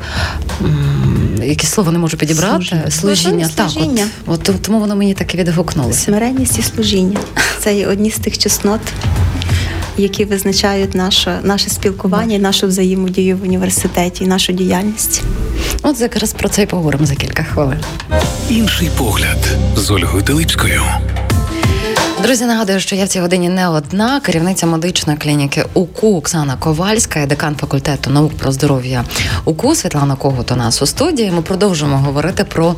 [1.43, 2.65] Якесь слово не можу підібрати.
[2.65, 2.91] Служіння.
[2.91, 3.49] служіння.
[3.55, 4.07] Так, служіння.
[4.27, 5.99] От, от, тому воно мені так і відгукнулося.
[5.99, 7.19] Смиренність і служіння.
[7.59, 8.81] Це є одні з тих чеснот,
[9.99, 15.23] які визначають наше наше спілкування, і нашу взаємодію в університеті, і нашу діяльність.
[15.83, 17.79] От якраз про це і поговоримо за кілька хвилин.
[18.51, 20.83] Інший погляд з Ольгою Телипською.
[22.23, 24.21] Друзі, нагадую, що я в цій годині не одна.
[24.21, 29.05] Керівниця медичної клініки УКУ Оксана Ковальська, декан факультету наук про здоров'я
[29.45, 31.31] УКУ Світлана Когут у нас у студії.
[31.31, 32.75] Ми продовжуємо говорити про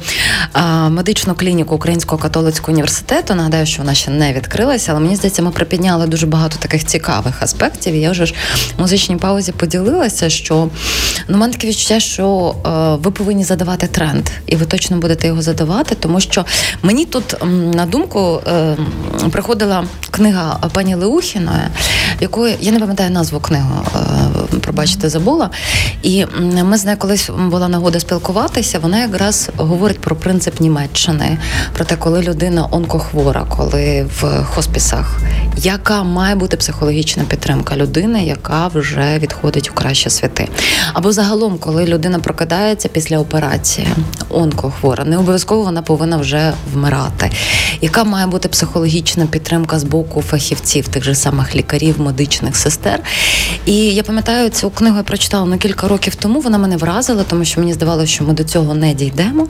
[0.52, 3.34] а, медичну клініку Українського католицького університету.
[3.34, 7.42] Нагадаю, що вона ще не відкрилася, але мені здається, ми припідняли дуже багато таких цікавих
[7.42, 7.94] аспектів.
[7.94, 8.34] І Я вже ж
[8.76, 10.68] в музичній паузі поділилася, що
[11.28, 15.42] ну, мене таке відчуття, що а, ви повинні задавати тренд, і ви точно будете його
[15.42, 16.44] задавати, тому що
[16.82, 17.36] мені тут
[17.74, 18.40] на думку.
[18.46, 18.76] А, е,
[19.30, 21.62] приходила книга пані Леухіної,
[22.20, 23.84] якої я не пам'ятаю назву книгу,
[24.54, 25.50] е, пробачте, забула.
[26.02, 26.26] І
[26.64, 28.78] ми з нею колись була нагода спілкуватися.
[28.78, 31.38] Вона якраз говорить про принцип Німеччини,
[31.72, 35.20] про те, коли людина онкохвора, коли в хоспісах,
[35.56, 40.48] яка має бути психологічна підтримка людини, яка вже відходить у кращі світи.
[40.92, 43.88] Або загалом, коли людина прокидається після операції,
[44.28, 47.30] онкохвора, не обов'язково вона повинна вже вмирати.
[47.80, 53.00] Яка має бути психологічна психологічна підтримка з боку фахівців, тих же самих лікарів, медичних сестер.
[53.66, 56.40] І я пам'ятаю, цю книгу я прочитала на кілька років тому.
[56.40, 59.46] Вона мене вразила, тому що мені здавалося, що ми до цього не дійдемо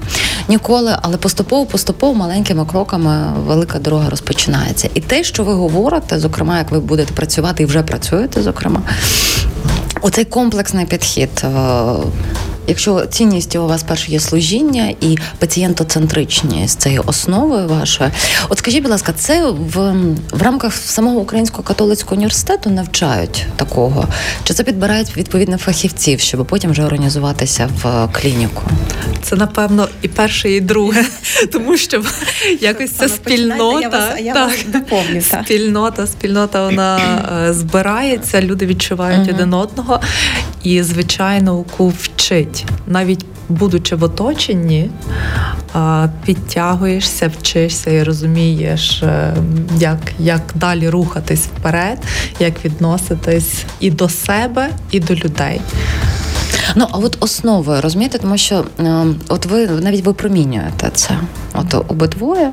[0.48, 0.96] ніколи.
[1.02, 4.88] Але поступово, поступово маленькими кроками велика дорога розпочинається.
[4.94, 8.82] І те, що ви говорите, зокрема, як ви будете працювати і вже працюєте, зокрема,
[10.02, 11.44] оцей комплексний підхід.
[12.66, 18.10] Якщо цінністю у вас перше є служіння і пацієнтоцентричність це є основою вашої,
[18.48, 19.94] от скажіть, будь ласка, це в
[20.32, 24.08] в рамках самого українського католицького університету навчають такого?
[24.44, 28.62] Чи це підбирають відповідних фахівців, щоб потім вже організуватися в клініку?
[29.22, 31.04] Це напевно і перше, і друге,
[31.52, 32.02] тому що
[32.60, 34.16] якось ця спільнота
[35.44, 36.98] спільнота, спільнота вона
[37.48, 40.00] е, збирається, люди відчувають один одного,
[40.62, 44.90] і звичайно, уку вчить навіть будучи в оточенні,
[46.24, 49.34] підтягуєшся, вчишся і розумієш, е,
[49.78, 51.98] як як далі рухатись вперед,
[52.40, 55.60] як відноситись і до себе, і до людей.
[56.74, 61.18] Ну а от основою розумієте, тому що е, от ви навіть випромінюєте це,
[61.54, 62.52] от обидвоє,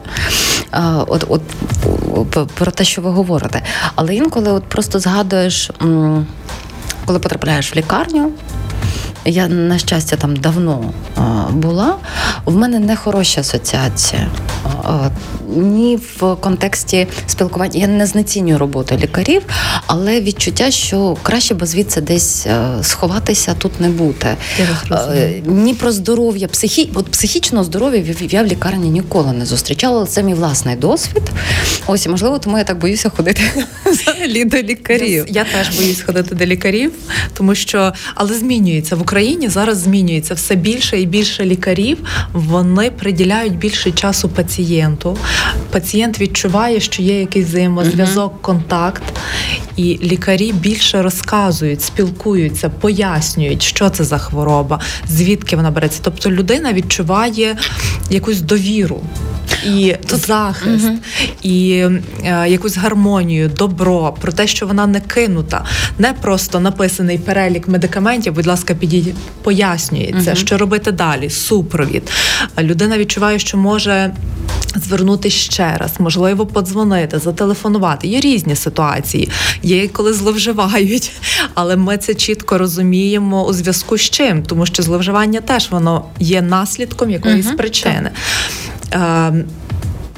[0.74, 3.62] е, от от про те, що ви говорите.
[3.96, 5.72] Але інколи от просто згадуєш,
[7.06, 8.32] коли потрапляєш в лікарню.
[9.28, 10.94] Я на щастя там давно
[11.52, 11.96] була.
[12.46, 14.22] В мене не хороші асоціації.
[15.56, 17.80] Ні в контексті спілкування.
[17.80, 19.42] Я не знецінюю роботу лікарів,
[19.88, 24.28] але відчуття, що краще би звідси десь е, сховатися тут не бути.
[25.46, 26.90] Ні про здоров'я, психі...
[26.94, 30.06] От психічного здоров'я я в лікарні ніколи не зустрічала.
[30.06, 31.24] Це мій власний досвід.
[31.88, 33.42] Ось і можливо, тому я так боюся ходити
[33.86, 35.26] взагалі до лікарів.
[35.28, 36.92] Я теж боюсь ходити до лікарів,
[37.34, 39.17] тому що але змінюється в Україні.
[39.18, 41.98] Україні зараз змінюється все більше і більше лікарів.
[42.34, 45.18] Вони приділяють більше часу пацієнту.
[45.72, 49.04] Пацієнт відчуває, що є якийсь взаємозв'язок, контакт,
[49.78, 56.00] і лікарі більше розказують, спілкуються, пояснюють, що це за хвороба, звідки вона береться.
[56.04, 57.58] Тобто людина відчуває
[58.10, 59.02] якусь довіру
[59.66, 60.20] і Тут...
[60.20, 60.98] захист, угу.
[61.42, 61.86] і
[62.24, 65.66] е, якусь гармонію, добро про те, що вона не кинута,
[66.00, 68.34] не просто написаний перелік медикаментів.
[68.34, 70.40] Будь ласка, підіть, пояснюється, угу.
[70.40, 71.30] що робити далі.
[71.30, 72.12] Супровід.
[72.60, 74.14] Людина відчуває, що може.
[74.76, 78.08] Звернути ще раз, можливо, подзвонити, зателефонувати.
[78.08, 79.30] Є різні ситуації,
[79.68, 81.12] є коли зловживають,
[81.54, 86.42] але ми це чітко розуміємо у зв'язку з чим, тому що зловживання теж воно є
[86.42, 88.12] наслідком якоїсь угу, причини.
[88.90, 89.34] Так.
[89.34, 89.46] Е,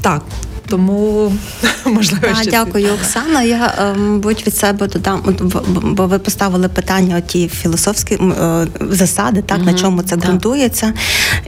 [0.01, 0.21] так,
[0.69, 1.31] тому
[1.85, 3.43] можливо а, ще дякую, Оксана.
[3.43, 5.37] Я е, мабуть від себе додам,
[5.83, 10.93] бо ви поставили питання ті філософські е, засади, так mm на чому це ґрунтується.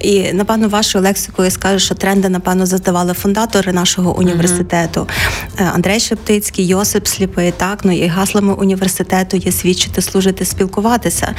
[0.01, 5.07] І напевно, вашою лексикою скажу, що тренди напевно задавали фундатори нашого університету.
[5.57, 11.36] mm Андрей Шептицький, Йосип Сліпий, так ну і гаслами університету є свідчити, служити, спілкуватися.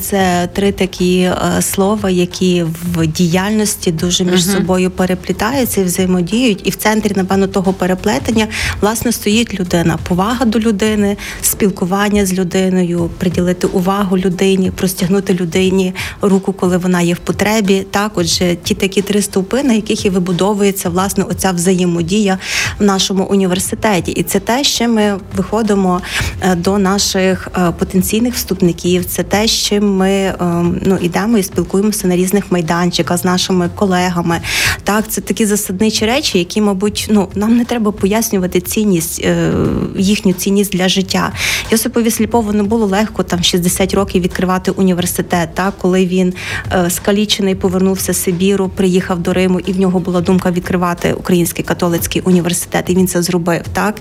[0.00, 6.70] Це три такі слова, які в діяльності дуже між mm собою переплітаються і взаємодіють, і
[6.70, 8.46] в центрі напевно, того переплетення
[8.80, 16.52] власне стоїть людина, повага до людини, спілкування з людиною, приділити увагу людині, простягнути людині руку,
[16.52, 17.86] коли вона є в потребі.
[17.90, 22.38] Так, отже, ті такі три стовпи, на яких і вибудовується власне оця взаємодія
[22.78, 26.00] в нашому університеті, і це те, що ми виходимо
[26.40, 29.04] е, до наших е, потенційних вступників.
[29.04, 30.34] Це те, з чим ми е,
[30.82, 34.40] ну ідемо і спілкуємося на різних майданчиках з нашими колегами.
[34.84, 39.52] Так, це такі засадничі речі, які, мабуть, ну нам не треба пояснювати цінність, е,
[39.96, 41.32] їхню цінність для життя.
[41.70, 45.48] Йосипові Сліпову не було легко там 60 років відкривати університет.
[45.54, 46.34] Так, коли він
[46.72, 51.64] е, скалічений повернувся з Сибіру, приїхав до Риму, і в нього була думка відкривати український
[51.64, 53.62] католицький університет, і він це зробив.
[53.72, 53.94] Так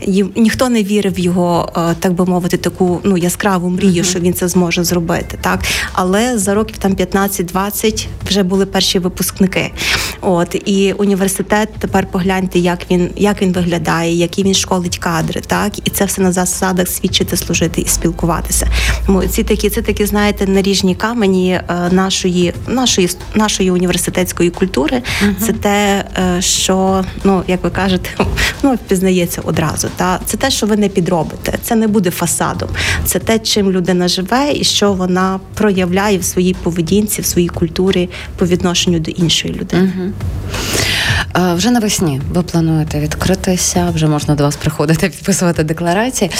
[0.00, 4.20] і ніхто не вірив в його, е, так би мовити, таку ну яскраву мрію, що
[4.20, 5.38] він це зможе зробити.
[5.40, 5.60] Так,
[5.92, 9.70] але за років там 15-20 вже були перші випускники.
[10.20, 15.78] От і університет тепер погляньте, як він як він виглядає, які він школить кадри, так
[15.78, 18.68] і це все на засадах свідчити, служити і спілкуватися.
[19.06, 25.02] Тому ці такі, це такі, знаєте, наріжні камені е, нашої нашої нашої університетської культури.
[25.46, 28.10] Це те, е, що ну як ви кажете,
[28.62, 29.88] ну впізнається одразу.
[29.96, 31.58] Та це те, що ви не підробите.
[31.62, 32.68] Це не буде фасадом.
[33.04, 38.08] Це те, чим людина живе, і що вона проявляє в своїй поведінці, в своїй культурі
[38.36, 39.92] по відношенню до іншої людини.
[39.96, 40.12] Угу.
[41.56, 46.30] Вже навесні ви плануєте відкритися, вже можна до вас приходити, підписувати декларації.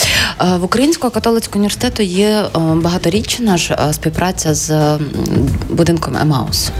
[0.58, 2.44] В Українського католицького університету є
[2.74, 4.98] багаторічна ж співпраця з
[5.70, 6.70] будинком Емаус.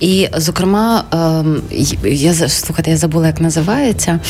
[0.00, 1.62] І, зокрема, ем,
[2.04, 4.20] я слухайте, я забула, як називається.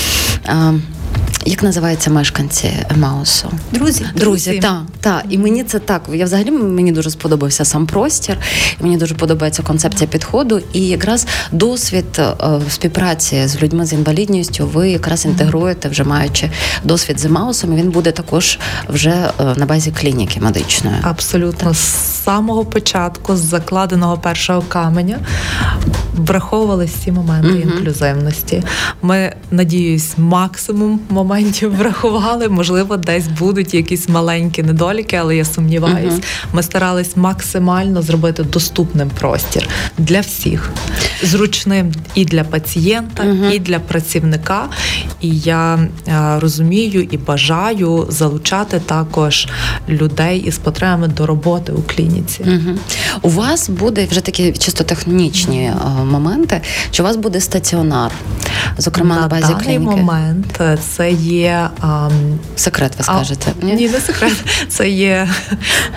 [1.46, 3.50] Як називаються мешканці Емаусу?
[3.72, 4.82] Друзі, друзі, так.
[5.00, 5.22] Та.
[5.30, 6.02] І мені це так.
[6.12, 8.38] Я взагалі мені дуже сподобався сам простір.
[8.80, 10.60] Мені дуже подобається концепція підходу.
[10.72, 12.34] І якраз досвід е,
[12.68, 16.50] співпраці з людьми з інвалідністю ви якраз інтегруєте, вже маючи
[16.84, 17.76] досвід з Емаусом.
[17.76, 18.58] Він буде також
[18.88, 20.96] вже е, на базі клініки медичної.
[21.02, 21.78] Абсолютно з
[22.24, 25.18] самого початку, з закладеного першого каменя,
[26.14, 27.78] враховували всі моменти mm-hmm.
[27.78, 28.62] інклюзивності.
[29.02, 32.48] Ми надіюсь, максимум моментів врахували.
[32.48, 36.14] Можливо, десь будуть якісь маленькі недоліки, але я сумніваюсь.
[36.14, 36.44] Uh-huh.
[36.52, 40.70] Ми старались максимально зробити доступним простір для всіх,
[41.22, 43.52] зручним і для пацієнта, uh-huh.
[43.52, 44.68] і для працівника.
[45.20, 49.48] І я а, розумію і бажаю залучати також
[49.88, 52.42] людей із потребами до роботи у клініці.
[52.42, 52.76] Uh-huh.
[53.22, 55.72] У вас буде вже такі чисто технічні
[56.04, 56.60] моменти.
[56.90, 58.12] Чи у вас буде стаціонар?
[58.78, 59.96] Зокрема, на, на базі даний клініки?
[59.96, 62.10] момент це є а,
[62.56, 62.92] секрет.
[62.98, 63.52] Ви скажете?
[63.62, 64.44] А, ні, не секрет.
[64.68, 65.28] Це є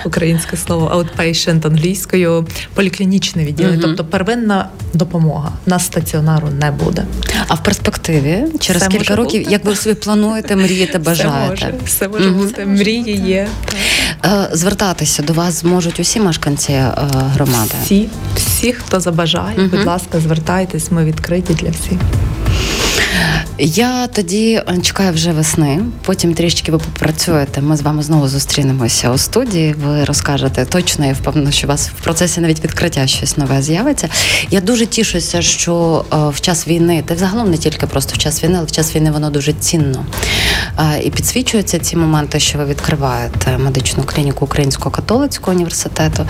[0.05, 3.81] українське слово outpatient англійською, поліклінічне відділення, uh-huh.
[3.81, 7.05] тобто первинна допомога на стаціонару не буде.
[7.47, 9.51] А в перспективі через все кілька років, бути.
[9.51, 11.73] як ви собі плануєте, мрієте, бажаєте?
[11.85, 12.65] Все може, все може бути.
[12.65, 13.47] Мрії є.
[14.25, 16.93] Е, звертатися до вас зможуть усі мешканці е,
[17.33, 17.71] громади.
[17.83, 19.69] Всі, всі, хто забажає, uh-huh.
[19.69, 20.91] будь ласка, звертайтесь.
[20.91, 21.99] Ми відкриті для всіх.
[23.57, 25.81] Я тоді е, чекаю вже весни.
[26.05, 27.61] Потім трішки ви попрацюєте.
[27.61, 29.73] Ми з вами знову зустрінемося у студії.
[29.73, 34.09] Ви розкажете точно, я впевнена, що у вас в процесі навіть відкриття щось нове з'явиться.
[34.51, 38.43] Я дуже тішуся, що е, в час війни, та взагалом не тільки просто в час
[38.43, 40.05] війни, але в час війни воно дуже цінно.
[40.79, 46.25] Е, і підсвічуються ці моменти, що ви відкриваєте медичну клініку Українського католицького університету.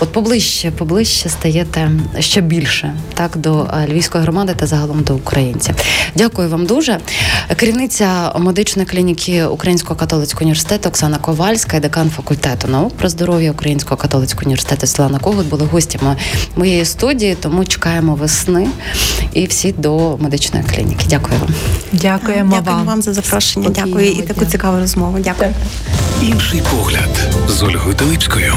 [0.00, 5.74] От поближче, поближче стаєте ще більше так до львівської громади та загалом до українців.
[6.14, 7.00] Дякую вам дуже.
[7.56, 13.96] Керівниця медичної клініки Українського католицького університету Оксана Ковальська і декан факультету наук про здоров'я Українського
[13.96, 16.16] католицького університету Світлана Когут були гостями
[16.56, 17.34] моєї студії.
[17.34, 18.68] Тому чекаємо весни
[19.32, 21.06] і всі до медичної клініки.
[21.08, 21.54] Дякую вам.
[21.92, 23.63] Дякуємо Дякую вам, вам за запрошення.
[23.70, 25.18] Дякую і таку цікаву розмову.
[25.20, 25.50] Дякую.
[26.22, 28.54] Інший погляд з Ольгою Теличкою.